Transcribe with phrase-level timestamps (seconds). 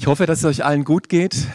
[0.00, 1.46] Ich hoffe, dass es euch allen gut geht.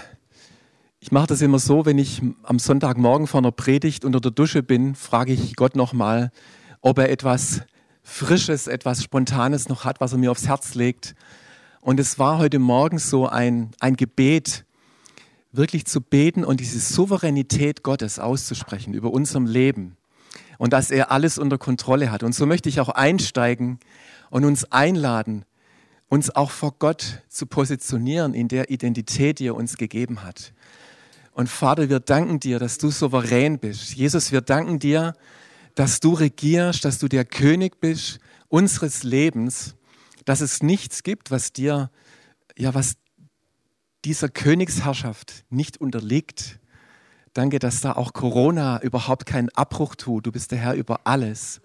[0.99, 4.61] Ich mache das immer so, wenn ich am Sonntagmorgen vor einer Predigt unter der Dusche
[4.61, 6.31] bin, frage ich Gott nochmal,
[6.79, 7.61] ob er etwas
[8.03, 11.15] Frisches, etwas Spontanes noch hat, was er mir aufs Herz legt.
[11.81, 14.63] Und es war heute Morgen so ein, ein Gebet,
[15.51, 19.97] wirklich zu beten und diese Souveränität Gottes auszusprechen über unserem Leben
[20.59, 22.21] und dass er alles unter Kontrolle hat.
[22.21, 23.79] Und so möchte ich auch einsteigen
[24.29, 25.45] und uns einladen,
[26.07, 30.53] uns auch vor Gott zu positionieren in der Identität, die er uns gegeben hat.
[31.31, 33.95] Und Vater, wir danken dir, dass du souverän bist.
[33.95, 35.15] Jesus, wir danken dir,
[35.73, 39.75] dass du regierst, dass du der König bist unseres Lebens,
[40.23, 41.91] dass es nichts gibt, was dir,
[42.57, 42.95] ja, was
[44.05, 46.59] dieser Königsherrschaft nicht unterliegt.
[47.33, 50.25] Danke, dass da auch Corona überhaupt keinen Abbruch tut.
[50.25, 51.59] Du bist der Herr über alles.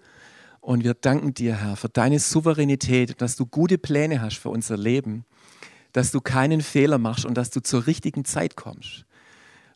[0.61, 4.77] Und wir danken dir, Herr, für deine Souveränität, dass du gute Pläne hast für unser
[4.77, 5.25] Leben,
[5.91, 9.05] dass du keinen Fehler machst und dass du zur richtigen Zeit kommst.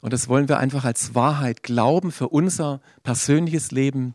[0.01, 4.13] Und das wollen wir einfach als Wahrheit glauben für unser persönliches Leben,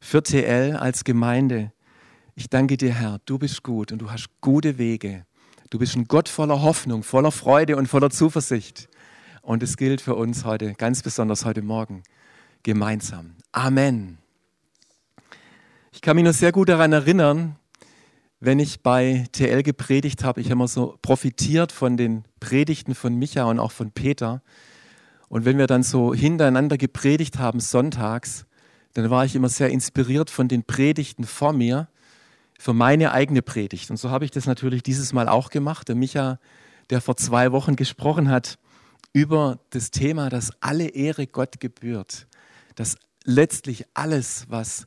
[0.00, 1.72] für TL als Gemeinde.
[2.34, 5.26] Ich danke dir, Herr, du bist gut und du hast gute Wege.
[5.68, 8.88] Du bist ein Gott voller Hoffnung, voller Freude und voller Zuversicht.
[9.42, 12.02] Und es gilt für uns heute, ganz besonders heute Morgen,
[12.62, 13.36] gemeinsam.
[13.52, 14.25] Amen.
[15.96, 17.56] Ich kann mich noch sehr gut daran erinnern,
[18.38, 23.14] wenn ich bei TL gepredigt habe, ich habe immer so profitiert von den Predigten von
[23.14, 24.42] Micha und auch von Peter.
[25.30, 28.44] Und wenn wir dann so hintereinander gepredigt haben sonntags,
[28.92, 31.88] dann war ich immer sehr inspiriert von den Predigten vor mir
[32.58, 33.90] für meine eigene Predigt.
[33.90, 35.88] Und so habe ich das natürlich dieses Mal auch gemacht.
[35.88, 36.38] Der Micha,
[36.90, 38.58] der vor zwei Wochen gesprochen hat,
[39.14, 42.26] über das Thema, dass alle Ehre Gott gebührt,
[42.74, 44.86] dass letztlich alles, was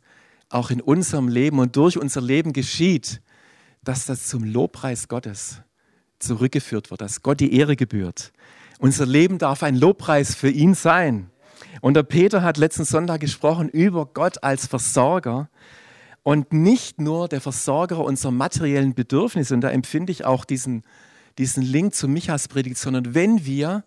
[0.49, 3.21] auch in unserem Leben und durch unser Leben geschieht,
[3.83, 5.61] dass das zum Lobpreis Gottes
[6.19, 8.33] zurückgeführt wird, dass Gott die Ehre gebührt.
[8.79, 11.29] Unser Leben darf ein Lobpreis für ihn sein.
[11.81, 15.49] Und der Peter hat letzten Sonntag gesprochen über Gott als Versorger
[16.23, 19.53] und nicht nur der Versorger unserer materiellen Bedürfnisse.
[19.53, 20.83] Und da empfinde ich auch diesen,
[21.37, 23.83] diesen Link zu Michas Predigt, sondern wenn wir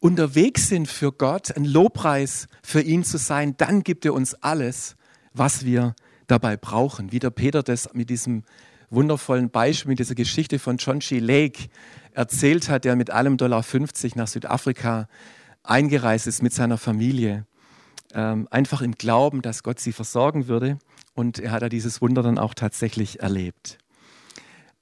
[0.00, 4.96] unterwegs sind für Gott, ein Lobpreis für ihn zu sein, dann gibt er uns alles,
[5.38, 5.94] was wir
[6.26, 7.12] dabei brauchen.
[7.12, 8.44] Wie der Peter das mit diesem
[8.90, 11.18] wundervollen Beispiel, mit dieser Geschichte von John G.
[11.18, 11.68] Lake
[12.12, 15.08] erzählt hat, der mit allem Dollar 50 nach Südafrika
[15.62, 17.46] eingereist ist mit seiner Familie.
[18.14, 20.78] Ähm, einfach im Glauben, dass Gott sie versorgen würde.
[21.14, 23.78] Und er hat ja dieses Wunder dann auch tatsächlich erlebt.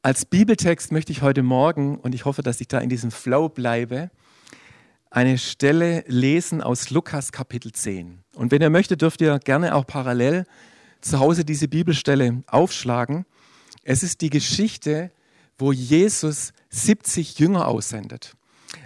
[0.03, 3.49] Als Bibeltext möchte ich heute Morgen, und ich hoffe, dass ich da in diesem Flow
[3.49, 4.11] bleibe,
[5.15, 8.25] eine Stelle lesen aus Lukas Kapitel 10.
[8.35, 10.45] Und wenn ihr möchtet, dürft ihr gerne auch parallel
[11.01, 13.25] zu Hause diese Bibelstelle aufschlagen.
[13.85, 15.13] Es ist die Geschichte,
[15.57, 18.35] wo Jesus 70 Jünger aussendet.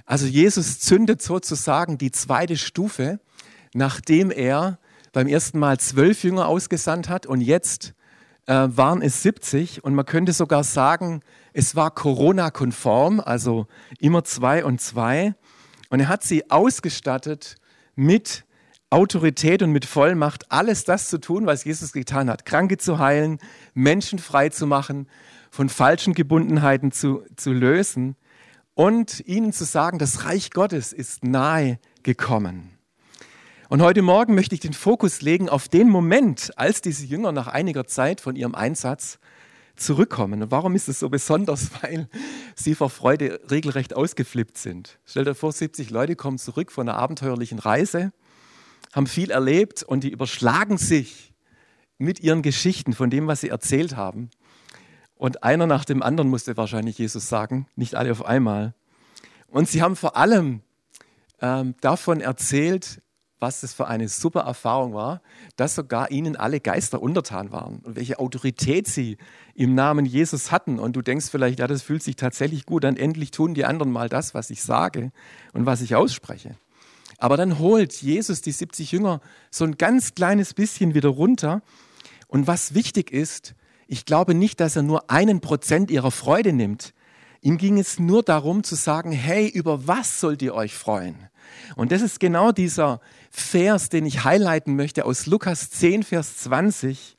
[0.05, 3.21] Also Jesus zündet sozusagen die zweite Stufe,
[3.73, 4.79] nachdem er
[5.15, 7.95] beim ersten Mal zwölf Jünger ausgesandt hat und jetzt
[8.45, 11.23] äh, waren es 70 und man könnte sogar sagen,
[11.55, 13.67] es war Corona-konform, also
[13.99, 15.35] immer zwei und zwei.
[15.89, 17.57] Und er hat sie ausgestattet
[17.95, 18.45] mit
[18.91, 22.47] Autorität und mit Vollmacht, alles das zu tun, was Jesus getan hat.
[22.47, 23.39] Kranke zu heilen,
[23.75, 25.09] Menschen frei zu machen,
[25.51, 28.17] von falschen Gebundenheiten zu, zu lösen
[28.75, 32.79] und ihnen zu sagen, das Reich Gottes ist nahe gekommen.
[33.69, 37.49] Und heute Morgen möchte ich den Fokus legen auf den Moment, als diese Jünger nach
[37.49, 39.19] einiger Zeit von ihrem Einsatz
[39.81, 40.43] zurückkommen.
[40.43, 41.71] Und warum ist es so besonders?
[41.83, 42.09] Weil
[42.55, 44.99] sie vor Freude regelrecht ausgeflippt sind.
[45.05, 48.13] Stell dir vor, 70 Leute kommen zurück von einer abenteuerlichen Reise,
[48.93, 51.33] haben viel erlebt und die überschlagen sich
[51.99, 54.31] mit ihren Geschichten von dem, was sie erzählt haben.
[55.17, 58.75] Und einer nach dem anderen musste wahrscheinlich Jesus sagen, nicht alle auf einmal.
[59.49, 60.63] Und sie haben vor allem
[61.41, 63.03] ähm, davon erzählt,
[63.41, 65.23] was das für eine super Erfahrung war,
[65.57, 69.17] dass sogar ihnen alle Geister untertan waren und welche Autorität sie
[69.55, 70.79] im Namen Jesus hatten.
[70.79, 73.93] Und du denkst vielleicht, ja, das fühlt sich tatsächlich gut an, endlich tun die anderen
[73.93, 75.13] mal das, was ich sage
[75.53, 76.57] und was ich ausspreche.
[77.19, 79.21] Aber dann holt Jesus die 70 Jünger
[79.51, 81.63] so ein ganz kleines bisschen wieder runter.
[82.29, 83.55] Und was wichtig ist,
[83.89, 86.95] ich glaube nicht, dass er nur einen Prozent ihrer Freude nimmt.
[87.41, 91.29] Ihm ging es nur darum zu sagen, hey, über was sollt ihr euch freuen?
[91.77, 93.01] Und das ist genau dieser
[93.31, 97.17] Vers, den ich highlighten möchte aus Lukas 10, Vers 20,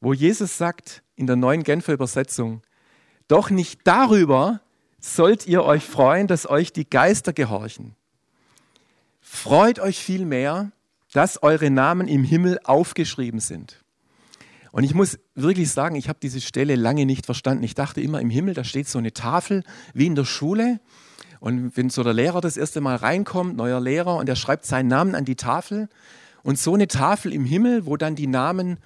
[0.00, 2.62] wo Jesus sagt in der neuen Genfer Übersetzung,
[3.28, 4.60] doch nicht darüber
[5.00, 7.96] sollt ihr euch freuen, dass euch die Geister gehorchen.
[9.20, 10.72] Freut euch vielmehr,
[11.12, 13.81] dass eure Namen im Himmel aufgeschrieben sind.
[14.72, 17.62] Und ich muss wirklich sagen, ich habe diese Stelle lange nicht verstanden.
[17.62, 19.62] Ich dachte immer, im Himmel, da steht so eine Tafel
[19.94, 20.80] wie in der Schule
[21.40, 24.86] Und wenn so der Lehrer das erste Mal reinkommt, neuer Lehrer, und er schreibt seinen
[24.86, 25.88] Namen an die Tafel
[26.44, 28.78] und so eine Tafel im Himmel, wo dann die Namen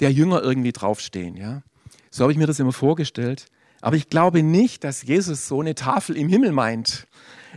[0.00, 1.36] der Jünger irgendwie draufstehen.
[1.36, 1.62] Ja?
[2.10, 3.46] So habe ich mir das immer vorgestellt.
[3.82, 7.06] Aber ich glaube nicht, dass Jesus so eine Tafel im Himmel meint.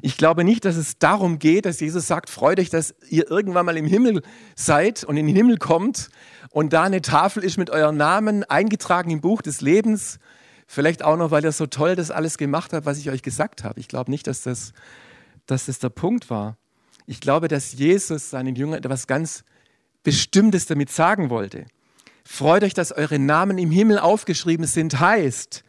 [0.01, 3.65] Ich glaube nicht, dass es darum geht, dass Jesus sagt, freut euch, dass ihr irgendwann
[3.65, 4.21] mal im Himmel
[4.55, 6.09] seid und in den Himmel kommt
[6.49, 10.19] und da eine Tafel ist mit euren Namen eingetragen im Buch des Lebens.
[10.67, 13.63] Vielleicht auch noch, weil ihr so toll das alles gemacht habt, was ich euch gesagt
[13.63, 13.79] habe.
[13.79, 14.71] Ich glaube nicht, dass das,
[15.45, 16.57] dass das der Punkt war.
[17.05, 19.43] Ich glaube, dass Jesus seinen Jüngern etwas ganz
[20.03, 21.65] Bestimmtes damit sagen wollte.
[22.23, 25.63] Freut euch, dass eure Namen im Himmel aufgeschrieben sind, heißt,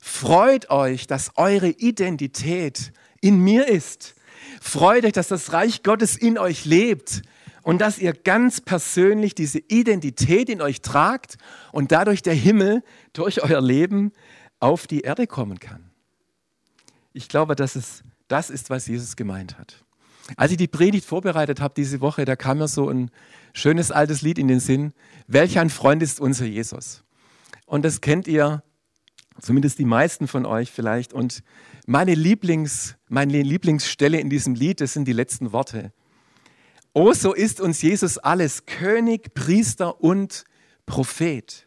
[0.00, 2.92] freut euch, dass eure Identität
[3.22, 4.14] in mir ist.
[4.60, 7.22] Freut euch, dass das Reich Gottes in euch lebt
[7.62, 11.38] und dass ihr ganz persönlich diese Identität in euch tragt
[11.72, 12.82] und dadurch der Himmel
[13.14, 14.12] durch euer Leben
[14.60, 15.90] auf die Erde kommen kann.
[17.14, 19.84] Ich glaube, dass es das ist, was Jesus gemeint hat.
[20.36, 23.10] Als ich die Predigt vorbereitet habe diese Woche, da kam mir so ein
[23.52, 24.92] schönes altes Lied in den Sinn.
[25.26, 27.02] Welch ein Freund ist unser Jesus?
[27.66, 28.62] Und das kennt ihr,
[29.40, 31.12] zumindest die meisten von euch vielleicht.
[31.12, 31.42] Und
[31.86, 35.92] meine, Lieblings, meine Lieblingsstelle in diesem Lied, das sind die letzten Worte.
[36.92, 40.44] Oh, so ist uns Jesus alles, König, Priester und
[40.84, 41.66] Prophet.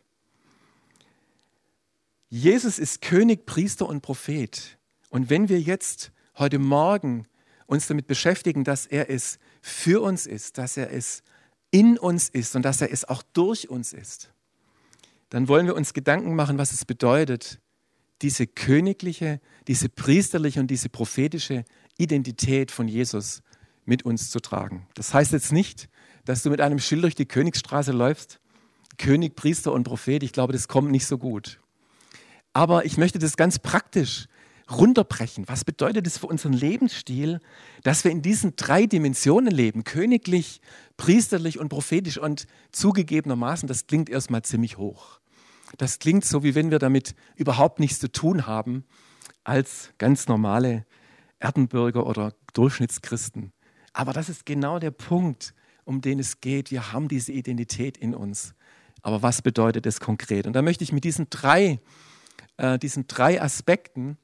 [2.30, 4.78] Jesus ist König, Priester und Prophet.
[5.10, 7.28] Und wenn wir jetzt heute Morgen
[7.66, 11.24] uns damit beschäftigen, dass er es für uns ist, dass er es
[11.72, 14.32] in uns ist und dass er es auch durch uns ist,
[15.30, 17.60] dann wollen wir uns Gedanken machen, was es bedeutet,
[18.22, 21.66] diese königliche, diese priesterliche und diese prophetische
[21.98, 23.42] Identität von Jesus
[23.86, 24.88] mit uns zu tragen.
[24.96, 25.90] Das heißt jetzt nicht,
[26.26, 28.40] dass du mit einem Schild durch die Königsstraße läufst,
[28.98, 30.24] König, Priester und Prophet.
[30.24, 31.60] Ich glaube, das kommt nicht so gut.
[32.54, 34.28] Aber ich möchte das ganz praktisch
[34.72, 35.48] runterbrechen.
[35.48, 37.40] Was bedeutet es für unseren Lebensstil,
[37.84, 39.84] dass wir in diesen drei Dimensionen leben?
[39.84, 40.62] Königlich,
[40.98, 42.18] priesterlich und prophetisch.
[42.18, 45.20] Und zugegebenermaßen, das klingt erstmal ziemlich hoch.
[45.78, 48.86] Das klingt so, wie wenn wir damit überhaupt nichts zu tun haben
[49.44, 50.86] als ganz normale
[51.40, 53.52] Erdenbürger oder Durchschnittschristen.
[53.94, 56.72] Aber das ist genau der Punkt, um den es geht.
[56.72, 58.56] Wir haben diese Identität in uns.
[59.02, 60.48] Aber was bedeutet es konkret?
[60.48, 61.80] Und da möchte ich mit diesen drei,
[62.58, 64.18] äh, diesen drei Aspekten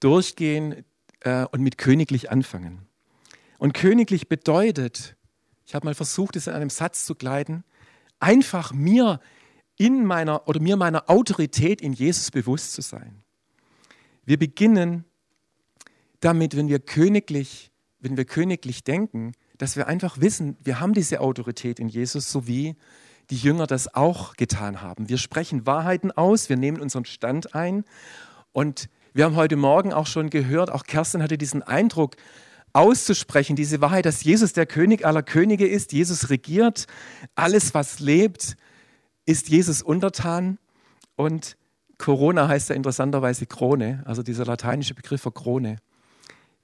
[0.00, 0.84] durchgehen
[1.20, 2.86] äh, und mit königlich anfangen.
[3.58, 5.16] Und königlich bedeutet,
[5.66, 7.64] ich habe mal versucht, es in einem Satz zu gleiten,
[8.20, 9.20] einfach mir
[9.76, 13.22] in meiner oder mir meiner Autorität in Jesus bewusst zu sein.
[14.24, 15.04] Wir beginnen
[16.20, 17.70] damit, wenn wir königlich,
[18.00, 22.46] wenn wir königlich denken, dass wir einfach wissen, wir haben diese Autorität in Jesus, so
[22.46, 22.76] wie
[23.30, 25.08] die Jünger das auch getan haben.
[25.08, 27.84] Wir sprechen Wahrheiten aus, wir nehmen unseren Stand ein
[28.52, 32.16] und wir haben heute Morgen auch schon gehört, auch Kerstin hatte diesen Eindruck
[32.72, 36.86] auszusprechen, diese Wahrheit, dass Jesus der König aller Könige ist, Jesus regiert,
[37.34, 38.56] alles was lebt,
[39.26, 40.58] ist Jesus untertan
[41.16, 41.56] und
[41.98, 45.76] Corona heißt ja interessanterweise Krone, also dieser lateinische Begriff für Krone.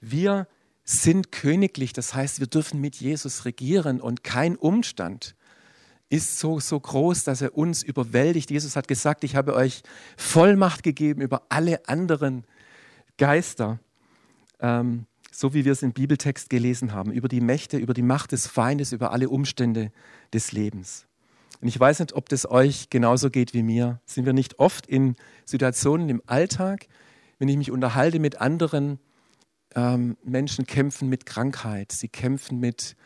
[0.01, 0.47] Wir
[0.85, 5.35] sind königlich, das heißt, wir dürfen mit Jesus regieren und kein Umstand
[6.09, 8.51] ist so, so groß, dass er uns überwältigt.
[8.51, 9.83] Jesus hat gesagt, ich habe euch
[10.17, 12.45] Vollmacht gegeben über alle anderen
[13.17, 13.81] Geister,
[14.61, 18.33] ähm, so wie wir es im Bibeltext gelesen haben, über die Mächte, über die Macht
[18.33, 19.91] des Feindes, über alle Umstände
[20.35, 21.07] des Lebens.
[21.63, 24.01] Und ich weiß nicht, ob das euch genauso geht wie mir.
[24.05, 25.15] Sind wir nicht oft in
[25.45, 26.89] Situationen im Alltag,
[27.39, 28.99] wenn ich mich unterhalte mit anderen
[29.77, 32.97] ähm, Menschen, kämpfen mit Krankheit, sie kämpfen mit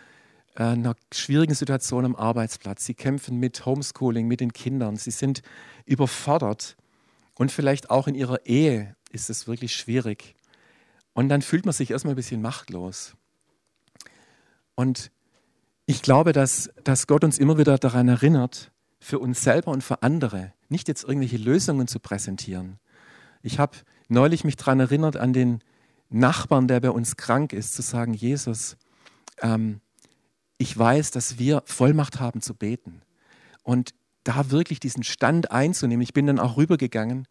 [0.55, 2.87] äh, einer schwierigen Situation am Arbeitsplatz.
[2.87, 4.97] Sie kämpfen mit Homeschooling, mit den Kindern.
[4.97, 5.43] Sie sind
[5.85, 6.77] überfordert.
[7.35, 10.35] Und vielleicht auch in ihrer Ehe ist es wirklich schwierig.
[11.13, 13.15] Und dann fühlt man sich erstmal ein bisschen machtlos.
[14.75, 15.11] Und
[15.87, 20.03] ich glaube, dass, dass Gott uns immer wieder daran erinnert, für uns selber und für
[20.03, 22.79] andere nicht jetzt irgendwelche Lösungen zu präsentieren.
[23.43, 23.77] Ich habe
[24.09, 25.61] neulich mich daran erinnert, an den
[26.09, 28.77] Nachbarn, der bei uns krank ist, zu sagen, Jesus,
[29.41, 29.81] ähm,
[30.59, 33.03] ich weiß, dass wir Vollmacht haben zu beten.
[33.63, 36.03] Und da wirklich diesen Stand einzunehmen.
[36.03, 37.29] Ich bin dann auch rübergegangen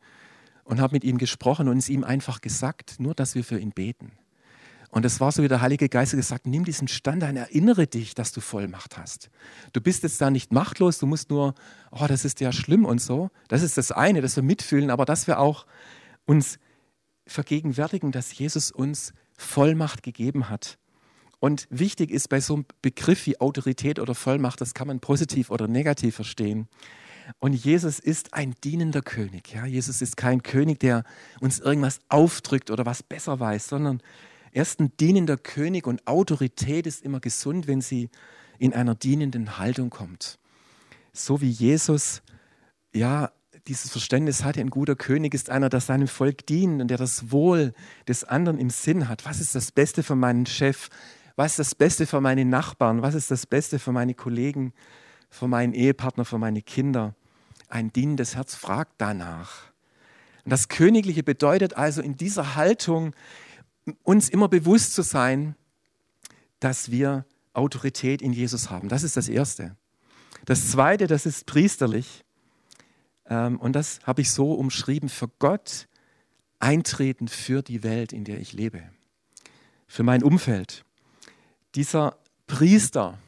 [0.63, 3.71] und habe mit ihm gesprochen und es ihm einfach gesagt, nur dass wir für ihn
[3.71, 4.13] beten.
[4.95, 8.15] Und es war so, wie der Heilige Geist gesagt, nimm diesen Stand ein, erinnere dich,
[8.15, 9.29] dass du Vollmacht hast.
[9.73, 11.53] Du bist jetzt da nicht machtlos, du musst nur,
[11.91, 13.29] oh, das ist ja schlimm und so.
[13.49, 15.65] Das ist das eine, dass wir mitfühlen, aber dass wir auch
[16.23, 16.59] uns
[17.27, 20.77] vergegenwärtigen, dass Jesus uns Vollmacht gegeben hat.
[21.41, 25.51] Und wichtig ist bei so einem Begriff wie Autorität oder Vollmacht, das kann man positiv
[25.51, 26.69] oder negativ verstehen.
[27.39, 29.55] Und Jesus ist ein dienender König.
[29.55, 29.65] Ja?
[29.65, 31.03] Jesus ist kein König, der
[31.41, 34.01] uns irgendwas aufdrückt oder was besser weiß, sondern
[34.55, 38.09] Er ist ein dienender König und Autorität ist immer gesund, wenn sie
[38.57, 40.39] in einer dienenden Haltung kommt.
[41.11, 42.21] So wie Jesus
[42.93, 43.33] ja
[43.67, 47.33] dieses Verständnis hatte, ein guter König ist einer, der seinem Volk dient und der das
[47.33, 47.73] Wohl
[48.07, 49.25] des anderen im Sinn hat.
[49.25, 50.87] Was ist das Beste für meinen Chef?
[51.35, 53.01] Was ist das Beste für meine Nachbarn?
[53.01, 54.71] Was ist das Beste für meine Kollegen,
[55.29, 57.13] für meinen Ehepartner, für meine Kinder?
[57.67, 59.73] Ein dienendes Herz fragt danach.
[60.45, 63.13] Und das Königliche bedeutet also in dieser Haltung,
[64.03, 65.55] uns immer bewusst zu sein,
[66.59, 68.89] dass wir Autorität in Jesus haben.
[68.89, 69.75] Das ist das Erste.
[70.45, 72.23] Das Zweite, das ist priesterlich.
[73.27, 75.87] Ähm, und das habe ich so umschrieben, für Gott
[76.59, 78.83] eintreten für die Welt, in der ich lebe,
[79.87, 80.85] für mein Umfeld.
[81.75, 83.19] Dieser Priester,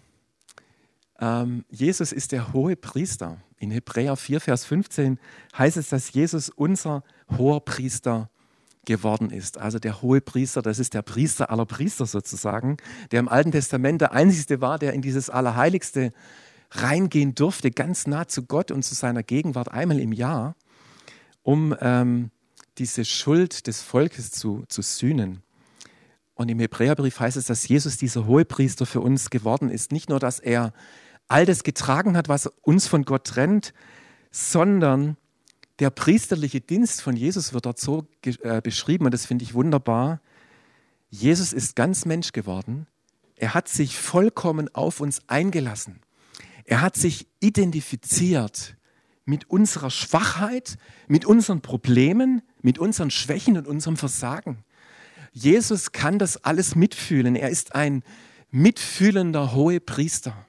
[1.19, 3.41] ähm, Jesus ist der hohe Priester.
[3.59, 5.19] In Hebräer 4, Vers 15
[5.57, 7.03] heißt es, dass Jesus unser
[7.37, 8.29] hoher Priester
[8.87, 9.59] geworden ist.
[9.59, 12.77] Also der hohe Priester, das ist der Priester aller Priester sozusagen,
[13.11, 16.11] der im Alten Testament der einzige war, der in dieses Allerheiligste
[16.71, 20.55] reingehen durfte, ganz nah zu Gott und zu seiner Gegenwart einmal im Jahr,
[21.43, 22.31] um ähm,
[22.77, 25.43] diese Schuld des Volkes zu, zu sühnen.
[26.33, 29.91] Und im Hebräerbrief heißt es, dass Jesus dieser Hohepriester für uns geworden ist.
[29.91, 30.71] Nicht nur, dass er
[31.27, 33.73] all das getragen hat, was uns von Gott trennt,
[34.31, 35.17] sondern
[35.79, 40.21] der priesterliche Dienst von Jesus wird dort so äh, beschrieben und das finde ich wunderbar.
[41.09, 42.87] Jesus ist ganz Mensch geworden.
[43.35, 46.01] Er hat sich vollkommen auf uns eingelassen.
[46.65, 48.75] Er hat sich identifiziert
[49.25, 54.63] mit unserer Schwachheit, mit unseren Problemen, mit unseren Schwächen und unserem Versagen.
[55.31, 57.35] Jesus kann das alles mitfühlen.
[57.35, 58.03] Er ist ein
[58.49, 60.45] mitfühlender hohe Priester.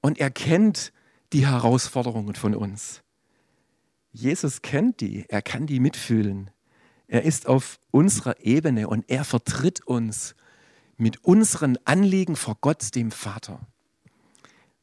[0.00, 0.92] Und er kennt
[1.32, 3.02] die Herausforderungen von uns.
[4.12, 6.50] Jesus kennt die, er kann die mitfühlen.
[7.06, 10.34] Er ist auf unserer Ebene und er vertritt uns
[10.96, 13.60] mit unseren Anliegen vor Gott, dem Vater.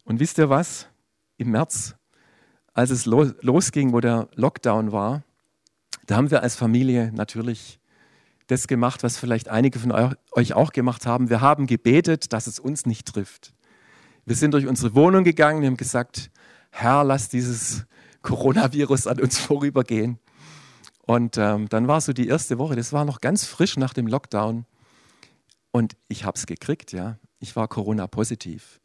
[0.03, 0.88] Und wisst ihr was?
[1.38, 1.96] Im März,
[2.74, 5.24] als es losging, wo der Lockdown war,
[6.05, 7.79] da haben wir als Familie natürlich
[8.48, 9.91] das gemacht, was vielleicht einige von
[10.31, 11.29] euch auch gemacht haben.
[11.29, 13.53] Wir haben gebetet, dass es uns nicht trifft.
[14.25, 16.31] Wir sind durch unsere Wohnung gegangen, wir haben gesagt,
[16.72, 17.86] Herr, lass dieses
[18.27, 20.19] Coronavirus an uns vorübergehen.
[21.05, 24.07] Und ähm, dann war so die erste Woche, das war noch ganz frisch nach dem
[24.07, 24.65] Lockdown.
[25.72, 27.17] Und ich habe es gekriegt, ja.
[27.39, 28.81] Ich war Corona-positiv.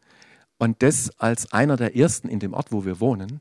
[0.58, 3.40] Und das als einer der ersten in dem Ort, wo wir wohnen.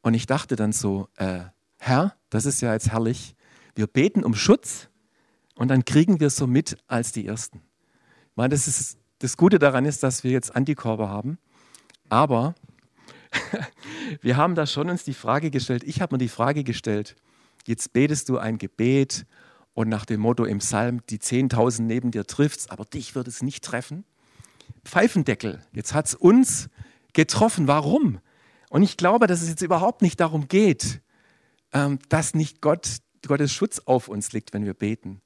[0.00, 1.40] Und ich dachte dann so, äh,
[1.76, 3.34] Herr, das ist ja jetzt herrlich.
[3.74, 4.88] Wir beten um Schutz
[5.54, 7.58] und dann kriegen wir so mit als die Ersten.
[8.30, 11.36] Ich meine, das, ist, das Gute daran ist, dass wir jetzt Antikörper haben.
[12.08, 12.54] Aber
[14.20, 17.16] wir haben da schon uns die Frage gestellt, ich habe mir die Frage gestellt,
[17.66, 19.26] jetzt betest du ein Gebet
[19.74, 23.42] und nach dem Motto im Psalm, die 10.000 neben dir trifft's, aber dich wird es
[23.42, 24.04] nicht treffen.
[24.84, 26.68] Pfeifendeckel, jetzt hat es uns
[27.12, 27.68] getroffen.
[27.68, 28.20] Warum?
[28.70, 31.00] Und ich glaube, dass es jetzt überhaupt nicht darum geht,
[31.72, 35.20] ähm, dass nicht Gott, Gottes Schutz auf uns liegt, wenn wir beten.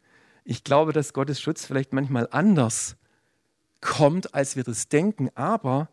[0.44, 2.96] Ich glaube, dass Gottes Schutz vielleicht manchmal anders
[3.80, 5.88] kommt, als wir das denken, aber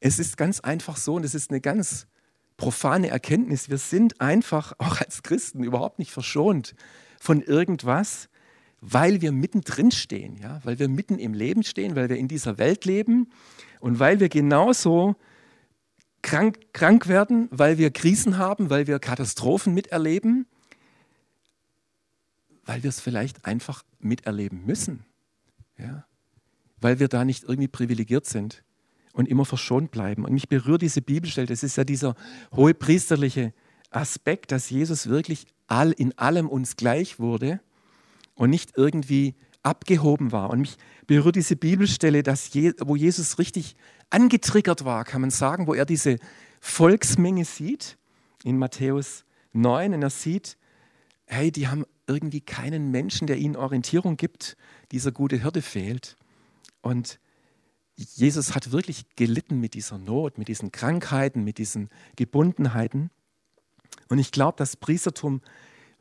[0.00, 2.06] es ist ganz einfach so und es ist eine ganz
[2.56, 3.68] profane Erkenntnis.
[3.68, 6.74] Wir sind einfach auch als Christen überhaupt nicht verschont
[7.20, 8.28] von irgendwas,
[8.80, 10.60] weil wir mittendrin stehen, ja?
[10.64, 13.30] weil wir mitten im Leben stehen, weil wir in dieser Welt leben
[13.80, 15.16] und weil wir genauso
[16.22, 20.46] krank, krank werden, weil wir Krisen haben, weil wir Katastrophen miterleben,
[22.64, 25.04] weil wir es vielleicht einfach miterleben müssen,
[25.78, 26.06] ja?
[26.78, 28.62] weil wir da nicht irgendwie privilegiert sind
[29.16, 30.26] und immer verschont bleiben.
[30.26, 32.14] Und mich berührt diese Bibelstelle, das ist ja dieser
[32.54, 33.54] hohe priesterliche
[33.90, 37.60] Aspekt, dass Jesus wirklich all, in allem uns gleich wurde
[38.34, 40.50] und nicht irgendwie abgehoben war.
[40.50, 43.74] Und mich berührt diese Bibelstelle, dass Je, wo Jesus richtig
[44.10, 46.18] angetriggert war, kann man sagen, wo er diese
[46.60, 47.96] Volksmenge sieht
[48.44, 50.58] in Matthäus 9 und er sieht,
[51.24, 54.58] hey, die haben irgendwie keinen Menschen, der ihnen Orientierung gibt.
[54.92, 56.18] Dieser gute Hirte fehlt.
[56.82, 57.18] Und
[57.96, 63.10] Jesus hat wirklich gelitten mit dieser Not, mit diesen Krankheiten, mit diesen Gebundenheiten.
[64.08, 65.40] Und ich glaube, das Priestertum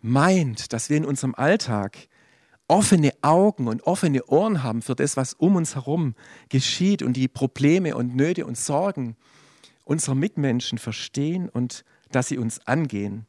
[0.01, 2.09] meint, dass wir in unserem Alltag
[2.67, 6.15] offene Augen und offene Ohren haben für das, was um uns herum
[6.49, 9.15] geschieht und die Probleme und Nöte und Sorgen
[9.83, 13.27] unserer Mitmenschen verstehen und dass sie uns angehen.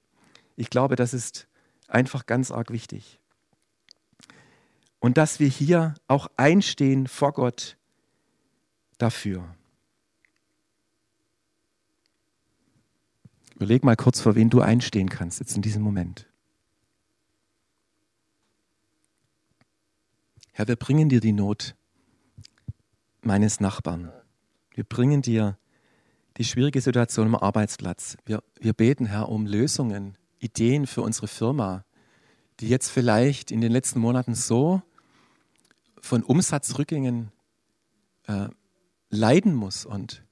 [0.56, 1.48] Ich glaube, das ist
[1.86, 3.20] einfach ganz arg wichtig.
[4.98, 7.76] Und dass wir hier auch einstehen vor Gott
[8.98, 9.54] dafür.
[13.54, 16.26] Überleg mal kurz, vor wen du einstehen kannst, jetzt in diesem Moment.
[20.52, 21.74] Herr, wir bringen dir die Not
[23.22, 24.12] meines Nachbarn.
[24.74, 25.58] Wir bringen dir
[26.36, 28.16] die schwierige Situation am Arbeitsplatz.
[28.26, 31.84] Wir, wir beten, Herr, um Lösungen, Ideen für unsere Firma,
[32.60, 34.82] die jetzt vielleicht in den letzten Monaten so
[36.00, 37.32] von Umsatzrückgängen
[38.26, 38.48] äh,
[39.10, 39.84] leiden muss.
[39.84, 40.24] Und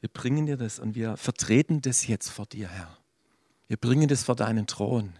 [0.00, 2.98] wir bringen dir das und wir vertreten das jetzt vor dir, Herr.
[3.68, 5.14] Wir bringen das vor deinen Thron.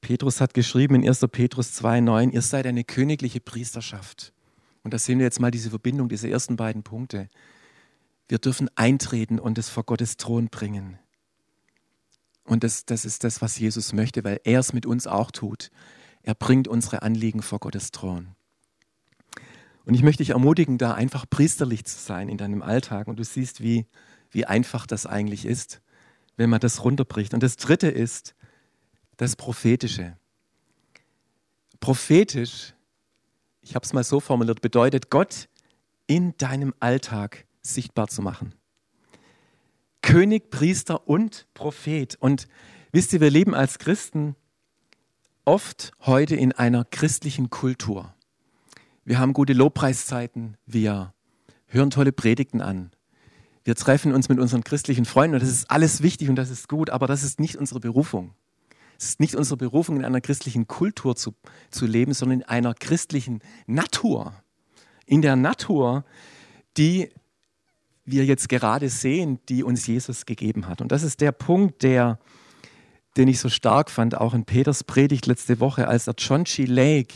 [0.00, 1.20] Petrus hat geschrieben in 1.
[1.32, 4.32] Petrus 2,9, ihr seid eine königliche Priesterschaft.
[4.84, 7.28] Und da sehen wir jetzt mal diese Verbindung, diese ersten beiden Punkte.
[8.28, 10.98] Wir dürfen eintreten und es vor Gottes Thron bringen.
[12.44, 15.72] Und das, das ist das, was Jesus möchte, weil er es mit uns auch tut.
[16.22, 18.35] Er bringt unsere Anliegen vor Gottes Thron.
[19.86, 23.06] Und ich möchte dich ermutigen, da einfach priesterlich zu sein in deinem Alltag.
[23.06, 23.86] Und du siehst, wie,
[24.32, 25.80] wie einfach das eigentlich ist,
[26.36, 27.32] wenn man das runterbricht.
[27.34, 28.34] Und das Dritte ist
[29.16, 30.16] das Prophetische.
[31.78, 32.74] Prophetisch,
[33.60, 35.48] ich habe es mal so formuliert, bedeutet Gott
[36.08, 38.54] in deinem Alltag sichtbar zu machen.
[40.02, 42.16] König, Priester und Prophet.
[42.16, 42.48] Und
[42.90, 44.34] wisst ihr, wir leben als Christen
[45.44, 48.15] oft heute in einer christlichen Kultur.
[49.06, 51.14] Wir haben gute Lobpreiszeiten, wir
[51.66, 52.90] hören tolle Predigten an,
[53.62, 56.68] wir treffen uns mit unseren christlichen Freunden und das ist alles wichtig und das ist
[56.68, 58.34] gut, aber das ist nicht unsere Berufung.
[58.98, 61.34] Es ist nicht unsere Berufung, in einer christlichen Kultur zu,
[61.70, 64.32] zu leben, sondern in einer christlichen Natur.
[65.04, 66.04] In der Natur,
[66.76, 67.10] die
[68.04, 70.80] wir jetzt gerade sehen, die uns Jesus gegeben hat.
[70.80, 72.18] Und das ist der Punkt, der,
[73.16, 76.64] den ich so stark fand, auch in Peters Predigt letzte Woche, als er John G.
[76.64, 77.14] Lake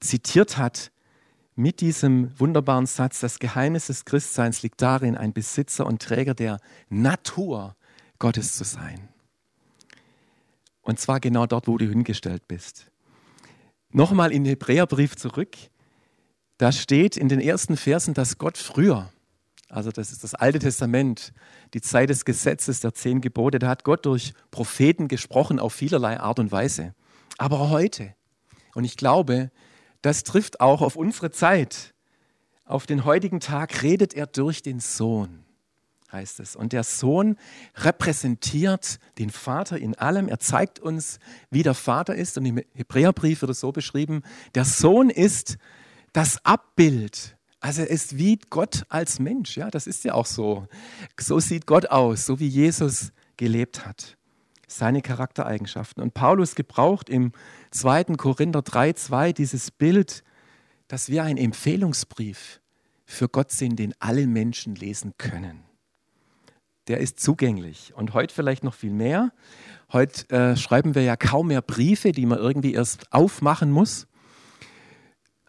[0.00, 0.92] zitiert hat
[1.54, 6.58] mit diesem wunderbaren Satz, das Geheimnis des Christseins liegt darin, ein Besitzer und Träger der
[6.88, 7.76] Natur
[8.18, 9.08] Gottes zu sein.
[10.82, 12.90] Und zwar genau dort, wo du hingestellt bist.
[13.90, 15.56] Nochmal in den Hebräerbrief zurück.
[16.58, 19.10] Da steht in den ersten Versen, dass Gott früher
[19.74, 21.32] also das ist das Alte Testament,
[21.74, 23.58] die Zeit des Gesetzes der zehn Gebote.
[23.58, 26.94] Da hat Gott durch Propheten gesprochen auf vielerlei Art und Weise.
[27.38, 28.14] Aber heute,
[28.76, 29.50] und ich glaube,
[30.04, 31.94] das trifft auch auf unsere Zeit,
[32.64, 35.44] auf den heutigen Tag redet er durch den Sohn,
[36.10, 36.56] heißt es.
[36.56, 37.36] Und der Sohn
[37.76, 40.28] repräsentiert den Vater in allem.
[40.28, 41.18] Er zeigt uns,
[41.50, 42.38] wie der Vater ist.
[42.38, 44.22] Und im Hebräerbrief wird es so beschrieben,
[44.54, 45.58] der Sohn ist
[46.12, 50.68] das Abbild also er ist wie Gott als Mensch, ja, das ist ja auch so.
[51.18, 54.18] So sieht Gott aus, so wie Jesus gelebt hat.
[54.66, 56.02] Seine Charaktereigenschaften.
[56.02, 57.32] Und Paulus gebraucht im
[57.70, 58.04] 2.
[58.16, 60.24] Korinther 3,2 dieses Bild,
[60.88, 62.60] dass wir ein Empfehlungsbrief
[63.04, 65.64] für Gott sind, den alle Menschen lesen können.
[66.88, 67.92] Der ist zugänglich.
[67.94, 69.32] Und heute vielleicht noch viel mehr.
[69.92, 74.06] Heute äh, schreiben wir ja kaum mehr Briefe, die man irgendwie erst aufmachen muss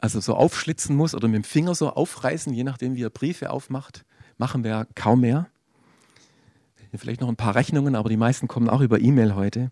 [0.06, 3.50] also so aufschlitzen muss oder mit dem Finger so aufreißen, je nachdem, wie er Briefe
[3.50, 4.06] aufmacht,
[4.38, 5.48] machen wir kaum mehr.
[6.98, 9.72] Vielleicht noch ein paar Rechnungen, aber die meisten kommen auch über E-Mail heute.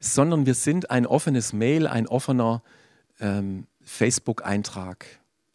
[0.00, 2.62] Sondern wir sind ein offenes Mail, ein offener
[3.20, 5.06] ähm, Facebook-Eintrag,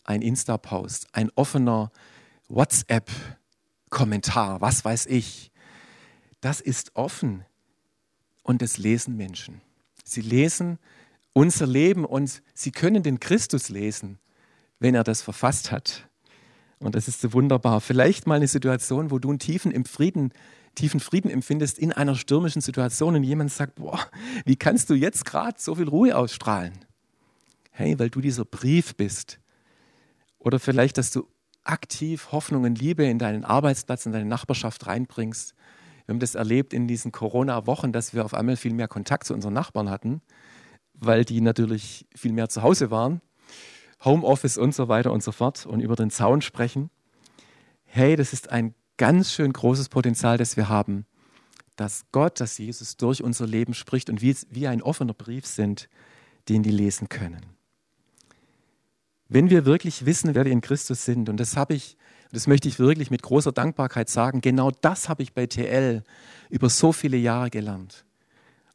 [0.04, 1.92] ein Insta-Post, ein offener
[2.48, 5.52] WhatsApp-Kommentar, was weiß ich.
[6.42, 7.46] Das ist offen
[8.44, 9.62] und das lesen Menschen.
[10.04, 10.80] Sie lesen
[11.34, 14.20] unser Leben und sie können den Christus lesen,
[14.80, 16.08] wenn er das verfasst hat.
[16.80, 17.82] Und das ist so wunderbar.
[17.82, 20.32] Vielleicht mal eine Situation, wo du einen tiefen, im Frieden,
[20.78, 24.00] tiefen Frieden empfindest in einer stürmischen Situation und jemand sagt, boah,
[24.46, 26.74] wie kannst du jetzt gerade so viel Ruhe ausstrahlen?
[27.72, 29.40] Hey, weil du dieser Brief bist.
[30.40, 31.28] Oder vielleicht, dass du
[31.64, 35.54] aktiv Hoffnung und Liebe in deinen Arbeitsplatz, in deine Nachbarschaft reinbringst.
[36.06, 39.34] Wir haben das erlebt in diesen Corona-Wochen, dass wir auf einmal viel mehr Kontakt zu
[39.34, 40.22] unseren Nachbarn hatten
[41.00, 43.22] weil die natürlich viel mehr zu Hause waren,
[44.04, 46.90] Homeoffice und so weiter und so fort und über den Zaun sprechen.
[47.86, 51.06] Hey, das ist ein ganz schön großes Potenzial, das wir haben,
[51.76, 55.90] dass Gott, dass Jesus durch unser Leben spricht und wie ein offener Brief sind,
[56.50, 57.46] den die lesen können.
[59.30, 61.98] Wenn wir wirklich wissen, wer wir in Christus sind, und das habe ich,
[62.32, 66.04] das möchte ich wirklich mit großer Dankbarkeit sagen, genau das habe ich bei TL
[66.50, 68.06] über so viele Jahre gelernt.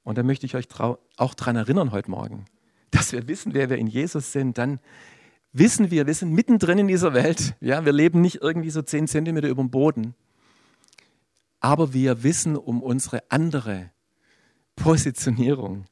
[0.05, 2.45] Und da möchte ich euch auch daran erinnern heute Morgen,
[2.91, 4.59] dass wir wissen, wer wir in Jesus sind.
[4.59, 4.79] Dann
[5.53, 7.55] wissen wir, wir sind mittendrin in dieser Welt.
[7.61, 10.15] Ja, wir leben nicht irgendwie so zehn Zentimeter über dem Boden.
[11.61, 13.91] Aber wir wissen um unsere andere
[14.77, 15.85] Positionierung,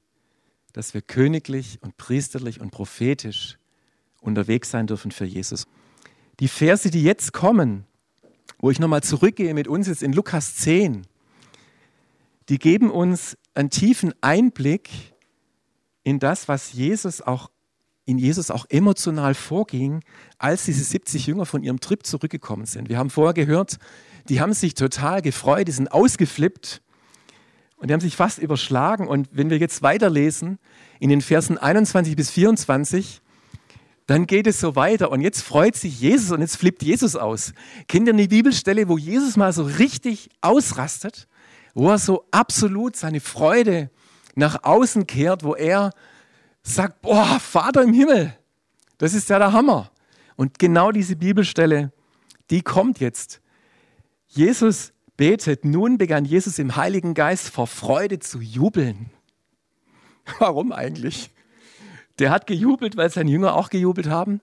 [0.73, 3.59] dass wir königlich und priesterlich und prophetisch
[4.21, 5.67] unterwegs sein dürfen für Jesus.
[6.41, 7.87] Die Verse, die jetzt kommen,
[8.59, 11.07] wo ich nochmal zurückgehe mit uns jetzt in Lukas 10,
[12.49, 14.91] die geben uns einen tiefen Einblick
[16.03, 17.51] in das, was Jesus auch
[18.11, 20.03] in Jesus auch emotional vorging,
[20.39, 22.89] als diese 70 Jünger von ihrem Trip zurückgekommen sind.
[22.89, 23.79] Wir haben vorher gehört,
[24.29, 26.83] die haben sich total gefreut, die sind ausgeflippt
[27.77, 29.07] und die haben sich fast überschlagen.
[29.07, 30.59] Und wenn wir jetzt weiterlesen,
[30.99, 33.23] in den Versen 21 bis 24,
[34.07, 35.11] dann geht es so weiter.
[35.13, 37.53] Und jetzt freut sich Jesus und jetzt flippt Jesus aus.
[37.87, 41.29] Kennt ihr eine Bibelstelle, wo Jesus mal so richtig ausrastet?
[41.75, 43.89] Wo er so absolut seine Freude
[44.35, 45.93] nach außen kehrt, wo er
[46.63, 48.37] sagt, boah, Vater im Himmel,
[48.99, 49.91] das ist ja der Hammer.
[50.37, 51.93] Und genau diese Bibelstelle,
[52.51, 53.41] die kommt jetzt.
[54.27, 59.11] Jesus betet, nun begann Jesus im Heiligen Geist vor Freude zu jubeln.
[60.39, 61.31] Warum eigentlich?
[62.19, 64.41] Der hat gejubelt, weil seine Jünger auch gejubelt haben.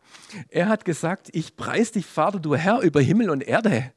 [0.50, 3.92] Er hat gesagt, ich preis dich, Vater, du Herr über Himmel und Erde.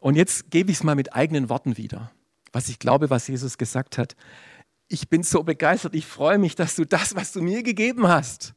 [0.00, 2.12] Und jetzt gebe ich es mal mit eigenen Worten wieder,
[2.52, 4.14] was ich glaube, was Jesus gesagt hat
[4.94, 8.54] ich bin so begeistert, ich freue mich, dass du das, was du mir gegeben hast,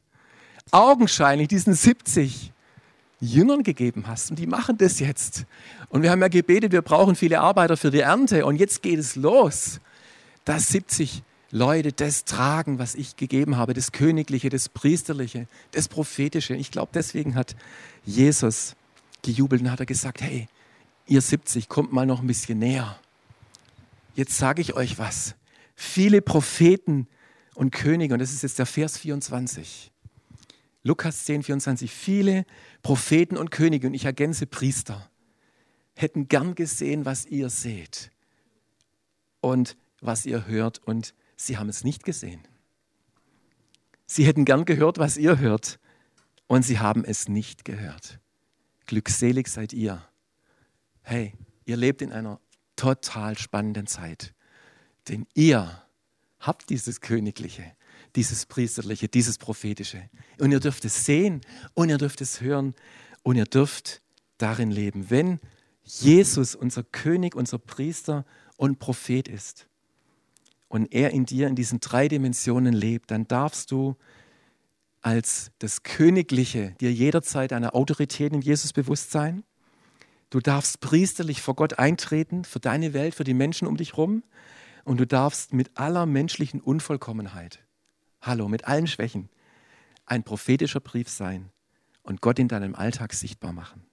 [0.70, 2.52] augenscheinlich diesen 70
[3.20, 4.30] Jüngern gegeben hast.
[4.30, 5.44] Und die machen das jetzt.
[5.88, 8.46] Und wir haben ja gebetet, wir brauchen viele Arbeiter für die Ernte.
[8.46, 9.80] Und jetzt geht es los,
[10.44, 16.54] dass 70 Leute das tragen, was ich gegeben habe, das Königliche, das Priesterliche, das Prophetische.
[16.54, 17.56] Ich glaube, deswegen hat
[18.04, 18.76] Jesus
[19.22, 20.46] gejubelt und hat er gesagt, hey,
[21.06, 22.96] ihr 70, kommt mal noch ein bisschen näher.
[24.14, 25.34] Jetzt sage ich euch was
[25.78, 27.06] viele Propheten
[27.54, 29.92] und Könige, und das ist jetzt der Vers 24.
[30.82, 31.90] Lukas 10, 24.
[31.92, 32.44] Viele
[32.82, 35.08] Propheten und Könige, und ich ergänze Priester,
[35.94, 38.10] hätten gern gesehen, was ihr seht
[39.40, 42.40] und was ihr hört, und sie haben es nicht gesehen.
[44.04, 45.78] Sie hätten gern gehört, was ihr hört,
[46.48, 48.18] und sie haben es nicht gehört.
[48.86, 50.02] Glückselig seid ihr.
[51.02, 51.34] Hey,
[51.66, 52.40] ihr lebt in einer
[52.74, 54.34] total spannenden Zeit.
[55.08, 55.82] Denn ihr
[56.40, 57.64] habt dieses Königliche,
[58.16, 60.08] dieses Priesterliche, dieses Prophetische.
[60.38, 61.40] Und ihr dürft es sehen
[61.74, 62.74] und ihr dürft es hören
[63.22, 64.02] und ihr dürft
[64.38, 65.10] darin leben.
[65.10, 65.40] Wenn
[65.82, 68.24] Jesus unser König, unser Priester
[68.56, 69.66] und Prophet ist
[70.68, 73.96] und er in dir in diesen drei Dimensionen lebt, dann darfst du
[75.00, 79.44] als das Königliche dir jederzeit einer Autorität in Jesus bewusst sein.
[80.30, 84.22] Du darfst priesterlich vor Gott eintreten, für deine Welt, für die Menschen um dich herum.
[84.88, 87.62] Und du darfst mit aller menschlichen Unvollkommenheit,
[88.22, 89.28] hallo, mit allen Schwächen,
[90.06, 91.50] ein prophetischer Brief sein
[92.02, 93.84] und Gott in deinem Alltag sichtbar machen.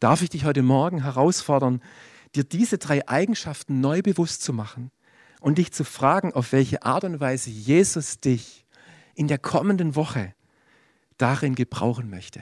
[0.00, 1.80] Darf ich dich heute Morgen herausfordern,
[2.34, 4.90] dir diese drei Eigenschaften neu bewusst zu machen
[5.40, 8.66] und dich zu fragen, auf welche Art und Weise Jesus dich
[9.14, 10.34] in der kommenden Woche
[11.16, 12.40] darin gebrauchen möchte.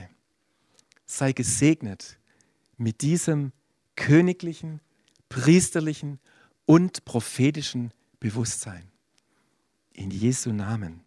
[1.04, 2.18] Sei gesegnet
[2.78, 3.52] mit diesem
[3.96, 4.80] königlichen,
[5.28, 6.20] priesterlichen
[6.66, 8.90] und prophetischen Bewusstsein.
[9.92, 11.05] In Jesu Namen.